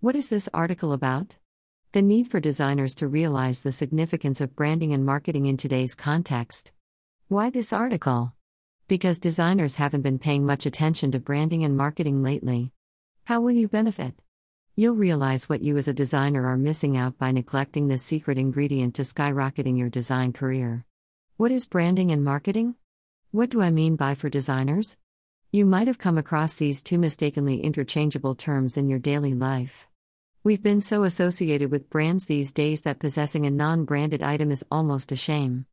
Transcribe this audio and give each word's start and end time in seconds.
What 0.00 0.14
is 0.14 0.28
this 0.28 0.48
article 0.54 0.92
about? 0.92 1.34
The 1.90 2.02
need 2.02 2.28
for 2.28 2.38
designers 2.38 2.94
to 2.96 3.08
realize 3.08 3.62
the 3.62 3.72
significance 3.72 4.40
of 4.40 4.54
branding 4.54 4.92
and 4.94 5.04
marketing 5.04 5.46
in 5.46 5.56
today's 5.56 5.96
context. 5.96 6.70
Why 7.26 7.50
this 7.50 7.72
article? 7.72 8.32
Because 8.86 9.18
designers 9.18 9.74
haven't 9.74 10.02
been 10.02 10.20
paying 10.20 10.46
much 10.46 10.66
attention 10.66 11.10
to 11.10 11.18
branding 11.18 11.64
and 11.64 11.76
marketing 11.76 12.22
lately. 12.22 12.70
How 13.24 13.40
will 13.40 13.50
you 13.50 13.66
benefit? 13.66 14.14
You'll 14.76 14.94
realize 14.94 15.48
what 15.48 15.62
you 15.62 15.76
as 15.76 15.88
a 15.88 15.92
designer 15.92 16.46
are 16.46 16.56
missing 16.56 16.96
out 16.96 17.18
by 17.18 17.32
neglecting 17.32 17.88
this 17.88 18.04
secret 18.04 18.38
ingredient 18.38 18.94
to 18.94 19.02
skyrocketing 19.02 19.76
your 19.76 19.90
design 19.90 20.32
career. 20.32 20.84
What 21.38 21.50
is 21.50 21.66
branding 21.66 22.12
and 22.12 22.22
marketing? 22.22 22.76
What 23.32 23.50
do 23.50 23.60
I 23.60 23.72
mean 23.72 23.96
by 23.96 24.14
for 24.14 24.28
designers? 24.28 24.96
You 25.50 25.66
might 25.66 25.88
have 25.88 25.98
come 25.98 26.18
across 26.18 26.54
these 26.54 26.84
two 26.84 26.98
mistakenly 26.98 27.62
interchangeable 27.62 28.36
terms 28.36 28.76
in 28.76 28.88
your 28.88 29.00
daily 29.00 29.34
life. 29.34 29.87
We've 30.48 30.62
been 30.62 30.80
so 30.80 31.04
associated 31.04 31.70
with 31.70 31.90
brands 31.90 32.24
these 32.24 32.54
days 32.54 32.80
that 32.80 33.00
possessing 33.00 33.44
a 33.44 33.50
non 33.50 33.84
branded 33.84 34.22
item 34.22 34.50
is 34.50 34.64
almost 34.70 35.12
a 35.12 35.14
shame. 35.14 35.66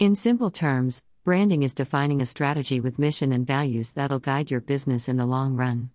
In 0.00 0.16
simple 0.16 0.50
terms, 0.50 1.04
branding 1.22 1.62
is 1.62 1.72
defining 1.72 2.20
a 2.20 2.26
strategy 2.26 2.80
with 2.80 2.98
mission 2.98 3.30
and 3.30 3.46
values 3.46 3.92
that'll 3.92 4.18
guide 4.18 4.50
your 4.50 4.60
business 4.60 5.08
in 5.08 5.18
the 5.18 5.24
long 5.24 5.54
run. 5.54 5.90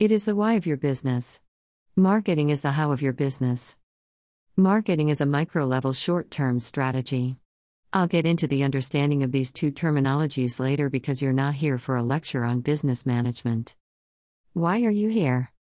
It 0.00 0.10
is 0.10 0.24
the 0.24 0.34
why 0.34 0.54
of 0.54 0.66
your 0.66 0.76
business. 0.76 1.40
Marketing 1.94 2.50
is 2.50 2.62
the 2.62 2.72
how 2.72 2.90
of 2.90 3.02
your 3.02 3.12
business. 3.12 3.78
Marketing 4.56 5.08
is 5.08 5.20
a 5.20 5.24
micro 5.24 5.64
level 5.64 5.92
short 5.92 6.32
term 6.32 6.58
strategy. 6.58 7.36
I'll 7.92 8.08
get 8.08 8.26
into 8.26 8.48
the 8.48 8.64
understanding 8.64 9.22
of 9.22 9.30
these 9.30 9.52
two 9.52 9.70
terminologies 9.70 10.58
later 10.58 10.90
because 10.90 11.22
you're 11.22 11.32
not 11.32 11.54
here 11.54 11.78
for 11.78 11.94
a 11.94 12.02
lecture 12.02 12.42
on 12.44 12.62
business 12.62 13.06
management. 13.06 13.76
Why 14.54 14.82
are 14.82 14.90
you 14.90 15.08
here? 15.08 15.53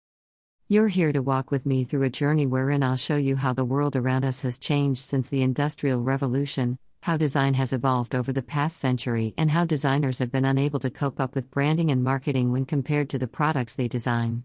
You're 0.73 0.89
here 0.89 1.13
to 1.13 1.21
walk 1.21 1.51
with 1.51 1.67
me 1.67 1.85
through 1.85 2.05
a 2.05 2.09
journey 2.09 2.47
wherein 2.47 2.83
I'll 2.83 2.97
show 2.97 3.17
you 3.17 3.37
how 3.37 3.53
the 3.53 3.63
world 3.63 3.95
around 3.95 4.25
us 4.25 4.41
has 4.41 4.59
changed 4.59 5.03
since 5.03 5.29
the 5.29 5.43
Industrial 5.43 6.01
Revolution, 6.01 6.79
how 7.03 7.19
design 7.19 7.53
has 7.53 7.75
evolved 7.75 8.15
over 8.15 8.33
the 8.33 8.41
past 8.41 8.79
century, 8.79 9.35
and 9.37 9.51
how 9.51 9.67
designers 9.67 10.19
have 10.19 10.33
been 10.33 10.47
unable 10.47 10.81
to 10.81 10.89
cope 10.89 11.21
up 11.21 11.35
with 11.35 11.51
branding 11.51 11.91
and 11.91 12.03
marketing 12.03 12.53
when 12.53 12.65
compared 12.65 13.11
to 13.11 13.19
the 13.19 13.29
products 13.29 13.75
they 13.75 13.87
design. 13.87 14.45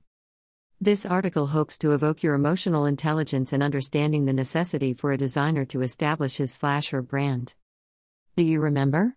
This 0.82 1.06
article 1.06 1.48
hopes 1.48 1.78
to 1.78 1.94
evoke 1.94 2.24
your 2.24 2.36
emotional 2.36 2.86
intelligence 2.86 3.54
in 3.54 3.62
understanding 3.62 4.26
the 4.26 4.34
necessity 4.34 4.94
for 4.94 5.14
a 5.14 5.18
designer 5.18 5.64
to 5.64 5.82
establish 5.82 6.36
his 6.36 6.52
slash 6.52 6.90
her 6.90 7.02
brand. 7.02 7.56
Do 8.36 8.44
you 8.44 8.60
remember? 8.60 9.16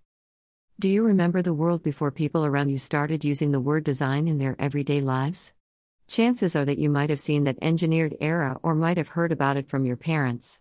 Do 0.78 0.88
you 0.88 1.02
remember 1.02 1.42
the 1.42 1.54
world 1.54 1.82
before 1.82 2.12
people 2.12 2.46
around 2.46 2.68
you 2.68 2.78
started 2.78 3.24
using 3.24 3.50
the 3.50 3.58
word 3.58 3.82
design 3.82 4.28
in 4.28 4.38
their 4.38 4.54
everyday 4.60 5.00
lives? 5.00 5.54
Chances 6.10 6.56
are 6.56 6.64
that 6.64 6.78
you 6.78 6.90
might 6.90 7.08
have 7.08 7.20
seen 7.20 7.44
that 7.44 7.62
engineered 7.62 8.16
era 8.20 8.58
or 8.64 8.74
might 8.74 8.96
have 8.96 9.10
heard 9.10 9.30
about 9.30 9.56
it 9.56 9.68
from 9.68 9.84
your 9.84 9.96
parents. 9.96 10.60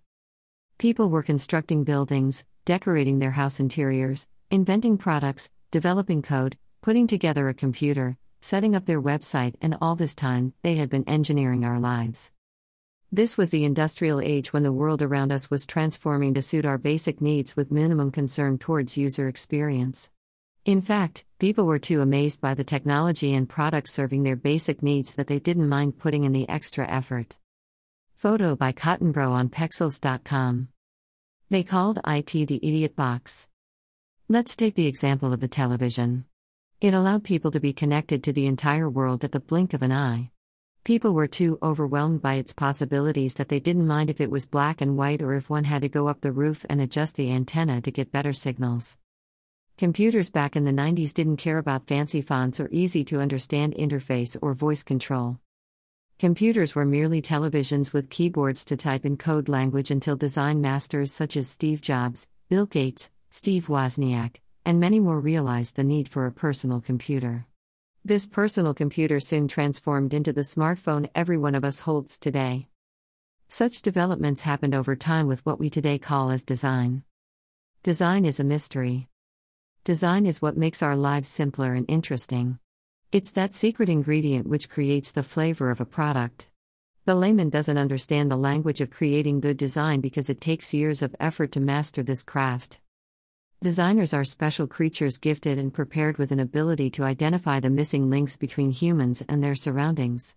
People 0.77 1.09
were 1.09 1.23
constructing 1.23 1.83
buildings, 1.83 2.45
decorating 2.65 3.17
their 3.17 3.31
house 3.31 3.59
interiors, 3.59 4.27
inventing 4.51 4.99
products, 4.99 5.49
developing 5.71 6.21
code, 6.21 6.55
putting 6.81 7.07
together 7.07 7.49
a 7.49 7.55
computer, 7.55 8.15
setting 8.41 8.75
up 8.75 8.85
their 8.85 9.01
website, 9.01 9.55
and 9.59 9.75
all 9.81 9.95
this 9.95 10.13
time, 10.13 10.53
they 10.61 10.75
had 10.75 10.87
been 10.87 11.09
engineering 11.09 11.65
our 11.65 11.79
lives. 11.79 12.29
This 13.11 13.35
was 13.35 13.49
the 13.49 13.65
industrial 13.65 14.21
age 14.21 14.53
when 14.53 14.61
the 14.61 14.71
world 14.71 15.01
around 15.01 15.31
us 15.31 15.49
was 15.49 15.65
transforming 15.65 16.35
to 16.35 16.43
suit 16.43 16.63
our 16.63 16.77
basic 16.77 17.21
needs 17.21 17.55
with 17.55 17.71
minimum 17.71 18.11
concern 18.11 18.59
towards 18.59 18.97
user 18.99 19.27
experience. 19.27 20.11
In 20.65 20.81
fact, 20.81 21.25
people 21.39 21.65
were 21.65 21.79
too 21.79 22.01
amazed 22.01 22.41
by 22.41 22.53
the 22.53 22.63
technology 22.63 23.33
and 23.33 23.47
products 23.47 23.93
serving 23.93 24.23
their 24.23 24.35
basic 24.35 24.83
needs 24.83 25.15
that 25.15 25.27
they 25.27 25.39
didn't 25.39 25.69
mind 25.69 25.97
putting 25.97 26.25
in 26.25 26.33
the 26.33 26.47
extra 26.49 26.87
effort. 26.87 27.37
Photo 28.13 28.55
by 28.55 28.73
Cottonbro 28.73 29.31
on 29.31 29.49
Pexels.com. 29.49 30.67
They 31.49 31.63
called 31.63 31.99
IT 32.05 32.31
the 32.31 32.59
idiot 32.61 32.95
box. 32.95 33.49
Let's 34.27 34.55
take 34.55 34.75
the 34.75 34.85
example 34.85 35.33
of 35.33 35.39
the 35.39 35.47
television. 35.47 36.25
It 36.81 36.93
allowed 36.93 37.23
people 37.23 37.49
to 37.51 37.59
be 37.59 37.73
connected 37.73 38.23
to 38.23 38.33
the 38.33 38.45
entire 38.45 38.89
world 38.89 39.23
at 39.23 39.31
the 39.31 39.39
blink 39.39 39.73
of 39.73 39.81
an 39.81 39.91
eye. 39.91 40.29
People 40.83 41.13
were 41.13 41.27
too 41.27 41.57
overwhelmed 41.63 42.21
by 42.21 42.35
its 42.35 42.53
possibilities 42.53 43.33
that 43.35 43.49
they 43.49 43.59
didn't 43.59 43.87
mind 43.87 44.11
if 44.11 44.21
it 44.21 44.29
was 44.29 44.47
black 44.47 44.81
and 44.81 44.97
white 44.97 45.21
or 45.21 45.33
if 45.33 45.49
one 45.49 45.63
had 45.63 45.81
to 45.81 45.89
go 45.89 46.07
up 46.07 46.21
the 46.21 46.31
roof 46.31 46.65
and 46.69 46.79
adjust 46.79 47.15
the 47.15 47.31
antenna 47.31 47.81
to 47.81 47.91
get 47.91 48.11
better 48.11 48.33
signals. 48.33 48.98
Computers 49.79 50.29
back 50.29 50.57
in 50.57 50.65
the 50.65 50.73
90s 50.73 51.13
didn't 51.13 51.37
care 51.37 51.57
about 51.57 51.87
fancy 51.87 52.19
fonts 52.21 52.59
or 52.59 52.67
easy 52.69 53.05
to 53.05 53.21
understand 53.21 53.73
interface 53.75 54.35
or 54.41 54.53
voice 54.53 54.83
control. 54.83 55.39
Computers 56.19 56.75
were 56.75 56.83
merely 56.83 57.21
televisions 57.21 57.93
with 57.93 58.09
keyboards 58.09 58.65
to 58.65 58.75
type 58.75 59.05
in 59.05 59.15
code 59.15 59.47
language 59.47 59.89
until 59.89 60.17
design 60.17 60.59
masters 60.59 61.13
such 61.13 61.37
as 61.37 61.47
Steve 61.47 61.79
Jobs, 61.79 62.27
Bill 62.49 62.65
Gates, 62.65 63.09
Steve 63.29 63.67
Wozniak, 63.67 64.41
and 64.65 64.81
many 64.81 64.99
more 64.99 65.21
realized 65.21 65.77
the 65.77 65.85
need 65.85 66.09
for 66.09 66.25
a 66.25 66.31
personal 66.33 66.81
computer. 66.81 67.45
This 68.03 68.27
personal 68.27 68.73
computer 68.73 69.21
soon 69.21 69.47
transformed 69.47 70.13
into 70.13 70.33
the 70.33 70.41
smartphone 70.41 71.09
every 71.15 71.37
one 71.37 71.55
of 71.55 71.63
us 71.63 71.79
holds 71.79 72.17
today. 72.17 72.67
Such 73.47 73.81
developments 73.81 74.41
happened 74.41 74.75
over 74.75 74.97
time 74.97 75.27
with 75.27 75.45
what 75.45 75.57
we 75.57 75.69
today 75.69 75.97
call 75.97 76.31
as 76.31 76.43
design. 76.43 77.03
Design 77.81 78.25
is 78.25 78.41
a 78.41 78.43
mystery. 78.43 79.07
Design 79.85 80.25
is 80.25 80.41
what 80.41 80.57
makes 80.57 80.83
our 80.83 80.95
lives 80.95 81.29
simpler 81.29 81.73
and 81.73 81.85
interesting. 81.87 82.59
It's 83.11 83.31
that 83.31 83.55
secret 83.55 83.87
ingredient 83.87 84.45
which 84.45 84.69
creates 84.69 85.11
the 85.11 85.23
flavor 85.23 85.71
of 85.71 85.79
a 85.79 85.85
product. 85.85 86.49
The 87.05 87.15
layman 87.15 87.49
doesn't 87.49 87.77
understand 87.77 88.29
the 88.29 88.37
language 88.37 88.81
of 88.81 88.91
creating 88.91 89.39
good 89.39 89.57
design 89.57 90.01
because 90.01 90.29
it 90.29 90.41
takes 90.41 90.73
years 90.73 91.01
of 91.01 91.15
effort 91.19 91.53
to 91.53 91.61
master 91.61 92.03
this 92.03 92.23
craft. 92.23 92.81
Designers 93.61 94.13
are 94.13 94.25
special 94.25 94.67
creatures 94.67 95.17
gifted 95.17 95.57
and 95.57 95.73
prepared 95.73 96.17
with 96.17 96.31
an 96.31 96.39
ability 96.39 96.89
to 96.91 97.03
identify 97.03 97.59
the 97.59 97.69
missing 97.69 98.09
links 98.09 98.37
between 98.37 98.71
humans 98.71 99.23
and 99.29 99.43
their 99.43 99.55
surroundings. 99.55 100.35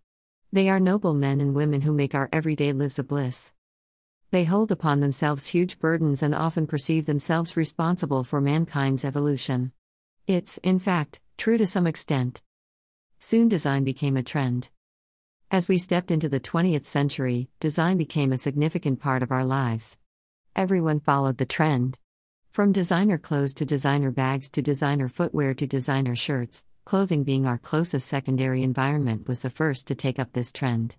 They 0.52 0.68
are 0.68 0.80
noble 0.80 1.14
men 1.14 1.40
and 1.40 1.54
women 1.54 1.82
who 1.82 1.92
make 1.92 2.14
our 2.14 2.28
everyday 2.32 2.72
lives 2.72 2.98
a 2.98 3.04
bliss. 3.04 3.52
They 4.32 4.44
hold 4.44 4.72
upon 4.72 5.00
themselves 5.00 5.48
huge 5.48 5.78
burdens 5.78 6.22
and 6.22 6.34
often 6.34 6.66
perceive 6.66 7.04
themselves 7.04 7.54
responsible 7.54 8.24
for 8.24 8.40
mankind's 8.40 9.04
evolution. 9.04 9.72
It's, 10.26 10.56
in 10.58 10.78
fact, 10.78 11.20
true 11.36 11.58
to 11.58 11.66
some 11.66 11.86
extent. 11.86 12.40
Soon 13.18 13.46
design 13.46 13.84
became 13.84 14.16
a 14.16 14.22
trend. 14.22 14.70
As 15.50 15.68
we 15.68 15.76
stepped 15.76 16.10
into 16.10 16.30
the 16.30 16.40
20th 16.40 16.86
century, 16.86 17.50
design 17.60 17.98
became 17.98 18.32
a 18.32 18.38
significant 18.38 19.00
part 19.00 19.22
of 19.22 19.30
our 19.30 19.44
lives. 19.44 19.98
Everyone 20.56 20.98
followed 20.98 21.36
the 21.36 21.44
trend. 21.44 21.98
From 22.48 22.72
designer 22.72 23.18
clothes 23.18 23.52
to 23.54 23.66
designer 23.66 24.10
bags 24.10 24.48
to 24.52 24.62
designer 24.62 25.08
footwear 25.08 25.52
to 25.52 25.66
designer 25.66 26.16
shirts, 26.16 26.64
clothing 26.86 27.22
being 27.22 27.44
our 27.44 27.58
closest 27.58 28.08
secondary 28.08 28.62
environment 28.62 29.28
was 29.28 29.40
the 29.40 29.50
first 29.50 29.88
to 29.88 29.94
take 29.94 30.18
up 30.18 30.32
this 30.32 30.54
trend. 30.54 30.96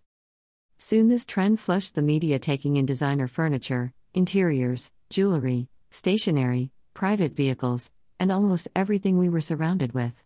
Soon 0.86 1.08
this 1.08 1.26
trend 1.26 1.62
flushed 1.62 1.96
the 1.96 2.02
media, 2.02 2.40
taking 2.40 2.76
in 2.76 2.86
designer 2.86 3.26
furniture, 3.26 3.94
interiors, 4.14 4.92
jewelry, 5.10 5.70
stationery, 5.92 6.72
private 6.94 7.34
vehicles, 7.34 7.90
and 8.20 8.30
almost 8.30 8.68
everything 8.76 9.18
we 9.18 9.30
were 9.30 9.40
surrounded 9.40 9.94
with. 9.94 10.26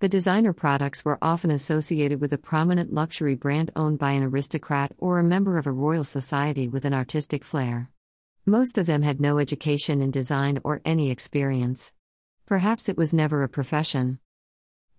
The 0.00 0.08
designer 0.10 0.52
products 0.52 1.02
were 1.02 1.16
often 1.22 1.50
associated 1.50 2.20
with 2.20 2.30
a 2.34 2.36
prominent 2.36 2.92
luxury 2.92 3.34
brand 3.34 3.72
owned 3.74 3.98
by 3.98 4.10
an 4.10 4.22
aristocrat 4.22 4.92
or 4.98 5.18
a 5.18 5.24
member 5.24 5.56
of 5.56 5.66
a 5.66 5.72
royal 5.72 6.04
society 6.04 6.68
with 6.68 6.84
an 6.84 6.92
artistic 6.92 7.42
flair. 7.42 7.88
Most 8.44 8.76
of 8.76 8.84
them 8.84 9.00
had 9.00 9.18
no 9.18 9.38
education 9.38 10.02
in 10.02 10.10
design 10.10 10.60
or 10.62 10.82
any 10.84 11.10
experience. 11.10 11.94
Perhaps 12.44 12.90
it 12.90 12.98
was 12.98 13.14
never 13.14 13.42
a 13.42 13.48
profession. 13.48 14.18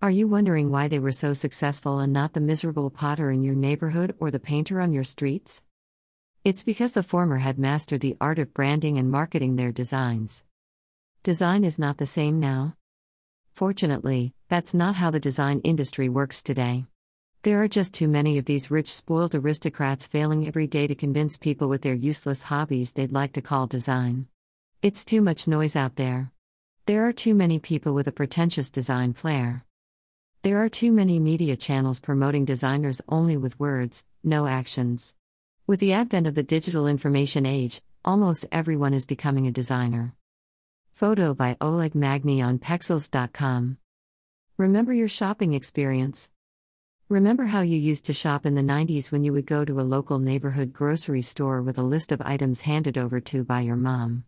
Are 0.02 0.10
you 0.10 0.26
wondering 0.26 0.68
why 0.68 0.88
they 0.88 0.98
were 0.98 1.12
so 1.12 1.32
successful 1.32 2.00
and 2.00 2.12
not 2.12 2.32
the 2.32 2.40
miserable 2.40 2.90
potter 2.90 3.30
in 3.30 3.44
your 3.44 3.54
neighborhood 3.54 4.16
or 4.18 4.32
the 4.32 4.40
painter 4.40 4.80
on 4.80 4.92
your 4.92 5.04
streets? 5.04 5.62
It's 6.44 6.64
because 6.64 6.94
the 6.94 7.04
former 7.04 7.36
had 7.38 7.56
mastered 7.56 8.00
the 8.00 8.16
art 8.20 8.40
of 8.40 8.52
branding 8.52 8.98
and 8.98 9.08
marketing 9.08 9.54
their 9.54 9.70
designs. 9.70 10.42
Design 11.22 11.62
is 11.62 11.78
not 11.78 11.98
the 11.98 12.06
same 12.06 12.40
now. 12.40 12.74
Fortunately, 13.52 14.34
that's 14.48 14.74
not 14.74 14.96
how 14.96 15.12
the 15.12 15.20
design 15.20 15.60
industry 15.60 16.08
works 16.08 16.42
today. 16.42 16.86
There 17.42 17.62
are 17.62 17.68
just 17.68 17.94
too 17.94 18.08
many 18.08 18.38
of 18.38 18.44
these 18.44 18.72
rich, 18.72 18.92
spoiled 18.92 19.36
aristocrats 19.36 20.08
failing 20.08 20.48
every 20.48 20.66
day 20.66 20.88
to 20.88 20.96
convince 20.96 21.38
people 21.38 21.68
with 21.68 21.82
their 21.82 21.94
useless 21.94 22.42
hobbies 22.42 22.90
they'd 22.90 23.12
like 23.12 23.34
to 23.34 23.40
call 23.40 23.68
design. 23.68 24.26
It's 24.82 25.04
too 25.04 25.20
much 25.20 25.46
noise 25.46 25.76
out 25.76 25.94
there. 25.94 26.32
There 26.86 27.06
are 27.06 27.12
too 27.12 27.36
many 27.36 27.60
people 27.60 27.94
with 27.94 28.08
a 28.08 28.12
pretentious 28.12 28.68
design 28.68 29.12
flair. 29.12 29.64
There 30.42 30.60
are 30.60 30.68
too 30.68 30.90
many 30.90 31.20
media 31.20 31.54
channels 31.54 32.00
promoting 32.00 32.44
designers 32.44 33.00
only 33.08 33.36
with 33.36 33.60
words, 33.60 34.04
no 34.24 34.48
actions. 34.48 35.14
With 35.68 35.78
the 35.78 35.92
advent 35.92 36.26
of 36.26 36.34
the 36.34 36.42
digital 36.42 36.88
information 36.88 37.46
age, 37.46 37.80
almost 38.04 38.46
everyone 38.50 38.92
is 38.92 39.06
becoming 39.06 39.46
a 39.46 39.52
designer. 39.52 40.16
Photo 40.90 41.32
by 41.32 41.56
Oleg 41.60 41.94
Magni 41.94 42.42
on 42.42 42.58
Pexels.com. 42.58 43.78
Remember 44.58 44.92
your 44.92 45.06
shopping 45.06 45.54
experience. 45.54 46.28
Remember 47.08 47.44
how 47.44 47.60
you 47.60 47.78
used 47.78 48.04
to 48.06 48.12
shop 48.12 48.44
in 48.44 48.56
the 48.56 48.62
90s 48.62 49.12
when 49.12 49.22
you 49.22 49.32
would 49.32 49.46
go 49.46 49.64
to 49.64 49.78
a 49.78 49.82
local 49.82 50.18
neighborhood 50.18 50.72
grocery 50.72 51.22
store 51.22 51.62
with 51.62 51.78
a 51.78 51.84
list 51.84 52.10
of 52.10 52.20
items 52.20 52.62
handed 52.62 52.98
over 52.98 53.20
to 53.20 53.44
by 53.44 53.60
your 53.60 53.76
mom? 53.76 54.24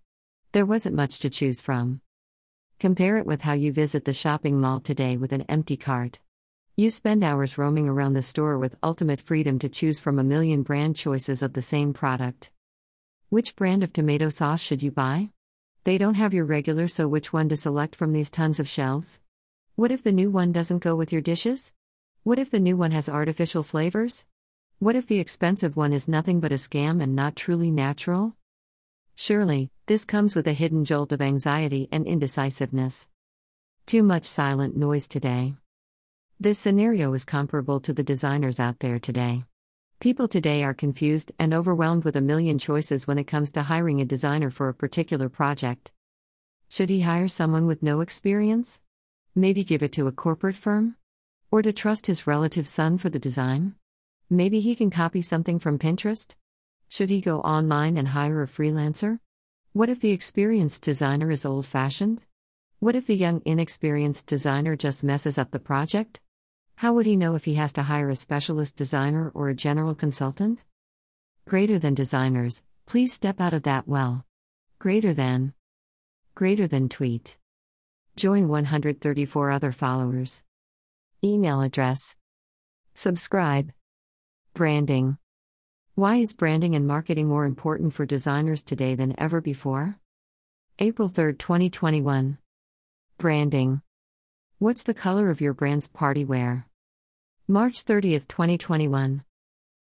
There 0.52 0.64
wasn't 0.64 0.94
much 0.94 1.18
to 1.18 1.28
choose 1.28 1.60
from. 1.60 2.02
Compare 2.84 3.16
it 3.16 3.24
with 3.24 3.40
how 3.40 3.54
you 3.54 3.72
visit 3.72 4.04
the 4.04 4.12
shopping 4.12 4.60
mall 4.60 4.78
today 4.78 5.16
with 5.16 5.32
an 5.32 5.46
empty 5.48 5.74
cart. 5.74 6.20
You 6.76 6.90
spend 6.90 7.24
hours 7.24 7.56
roaming 7.56 7.88
around 7.88 8.12
the 8.12 8.20
store 8.20 8.58
with 8.58 8.76
ultimate 8.82 9.22
freedom 9.22 9.58
to 9.60 9.70
choose 9.70 9.98
from 9.98 10.18
a 10.18 10.22
million 10.22 10.62
brand 10.62 10.94
choices 10.94 11.40
of 11.40 11.54
the 11.54 11.62
same 11.62 11.94
product. 11.94 12.50
Which 13.30 13.56
brand 13.56 13.82
of 13.82 13.94
tomato 13.94 14.28
sauce 14.28 14.60
should 14.60 14.82
you 14.82 14.90
buy? 14.90 15.30
They 15.84 15.96
don't 15.96 16.16
have 16.16 16.34
your 16.34 16.44
regular, 16.44 16.86
so 16.86 17.08
which 17.08 17.32
one 17.32 17.48
to 17.48 17.56
select 17.56 17.96
from 17.96 18.12
these 18.12 18.30
tons 18.30 18.60
of 18.60 18.68
shelves? 18.68 19.18
What 19.76 19.90
if 19.90 20.02
the 20.02 20.12
new 20.12 20.30
one 20.30 20.52
doesn't 20.52 20.82
go 20.82 20.94
with 20.94 21.10
your 21.10 21.22
dishes? 21.22 21.72
What 22.22 22.38
if 22.38 22.50
the 22.50 22.60
new 22.60 22.76
one 22.76 22.90
has 22.90 23.08
artificial 23.08 23.62
flavors? 23.62 24.26
What 24.78 24.94
if 24.94 25.06
the 25.06 25.20
expensive 25.20 25.74
one 25.74 25.94
is 25.94 26.06
nothing 26.06 26.38
but 26.38 26.52
a 26.52 26.56
scam 26.56 27.02
and 27.02 27.16
not 27.16 27.34
truly 27.34 27.70
natural? 27.70 28.36
Surely, 29.14 29.70
this 29.86 30.06
comes 30.06 30.34
with 30.34 30.48
a 30.48 30.54
hidden 30.54 30.82
jolt 30.82 31.12
of 31.12 31.20
anxiety 31.20 31.88
and 31.92 32.06
indecisiveness. 32.06 33.06
Too 33.84 34.02
much 34.02 34.24
silent 34.24 34.74
noise 34.74 35.06
today. 35.06 35.56
This 36.40 36.58
scenario 36.58 37.12
is 37.12 37.26
comparable 37.26 37.80
to 37.80 37.92
the 37.92 38.02
designers 38.02 38.58
out 38.58 38.78
there 38.78 38.98
today. 38.98 39.44
People 40.00 40.26
today 40.26 40.64
are 40.64 40.72
confused 40.72 41.32
and 41.38 41.52
overwhelmed 41.52 42.02
with 42.02 42.16
a 42.16 42.22
million 42.22 42.58
choices 42.58 43.06
when 43.06 43.18
it 43.18 43.24
comes 43.24 43.52
to 43.52 43.62
hiring 43.64 44.00
a 44.00 44.06
designer 44.06 44.48
for 44.48 44.70
a 44.70 44.74
particular 44.74 45.28
project. 45.28 45.92
Should 46.70 46.88
he 46.88 47.02
hire 47.02 47.28
someone 47.28 47.66
with 47.66 47.82
no 47.82 48.00
experience? 48.00 48.80
Maybe 49.34 49.64
give 49.64 49.82
it 49.82 49.92
to 49.92 50.06
a 50.06 50.12
corporate 50.12 50.56
firm? 50.56 50.96
Or 51.50 51.60
to 51.60 51.74
trust 51.74 52.06
his 52.06 52.26
relative 52.26 52.66
son 52.66 52.96
for 52.96 53.10
the 53.10 53.18
design? 53.18 53.74
Maybe 54.30 54.60
he 54.60 54.74
can 54.74 54.90
copy 54.90 55.20
something 55.20 55.58
from 55.58 55.78
Pinterest? 55.78 56.34
Should 56.88 57.10
he 57.10 57.20
go 57.20 57.40
online 57.40 57.98
and 57.98 58.08
hire 58.08 58.42
a 58.42 58.46
freelancer? 58.46 59.18
What 59.74 59.88
if 59.88 59.98
the 59.98 60.12
experienced 60.12 60.84
designer 60.84 61.32
is 61.32 61.44
old 61.44 61.66
fashioned? 61.66 62.22
What 62.78 62.94
if 62.94 63.08
the 63.08 63.16
young, 63.16 63.42
inexperienced 63.44 64.28
designer 64.28 64.76
just 64.76 65.02
messes 65.02 65.36
up 65.36 65.50
the 65.50 65.58
project? 65.58 66.20
How 66.76 66.92
would 66.92 67.06
he 67.06 67.16
know 67.16 67.34
if 67.34 67.42
he 67.42 67.54
has 67.54 67.72
to 67.72 67.82
hire 67.82 68.08
a 68.08 68.14
specialist 68.14 68.76
designer 68.76 69.32
or 69.34 69.48
a 69.48 69.54
general 69.54 69.96
consultant? 69.96 70.60
Greater 71.44 71.76
than 71.76 71.92
designers, 71.92 72.62
please 72.86 73.12
step 73.12 73.40
out 73.40 73.52
of 73.52 73.64
that 73.64 73.88
well. 73.88 74.24
Greater 74.78 75.12
than. 75.12 75.54
Greater 76.36 76.68
than 76.68 76.88
tweet. 76.88 77.36
Join 78.14 78.46
134 78.46 79.50
other 79.50 79.72
followers. 79.72 80.44
Email 81.24 81.60
address. 81.62 82.14
Subscribe. 82.94 83.72
Branding. 84.54 85.18
Why 85.96 86.16
is 86.16 86.32
branding 86.32 86.74
and 86.74 86.88
marketing 86.88 87.28
more 87.28 87.44
important 87.44 87.92
for 87.92 88.04
designers 88.04 88.64
today 88.64 88.96
than 88.96 89.14
ever 89.16 89.40
before? 89.40 90.00
April 90.80 91.06
3, 91.06 91.34
2021. 91.34 92.36
Branding. 93.16 93.80
What's 94.58 94.82
the 94.82 94.92
color 94.92 95.30
of 95.30 95.40
your 95.40 95.54
brand's 95.54 95.88
party 95.88 96.24
wear? 96.24 96.66
March 97.46 97.82
30, 97.82 98.18
2021. 98.18 99.22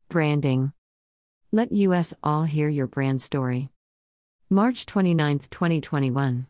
Branding. 0.10 0.74
Let 1.52 1.72
US 1.72 2.16
all 2.24 2.46
hear 2.46 2.68
your 2.68 2.88
brand 2.88 3.22
story. 3.22 3.70
March 4.50 4.88
29, 4.88 5.38
2021. 5.52 6.48